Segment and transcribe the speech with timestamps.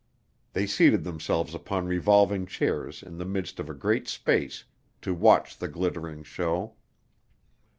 [0.53, 4.63] They seated themselves upon revolving chairs in the midst of a great space
[5.03, 6.73] to watch the glittering show.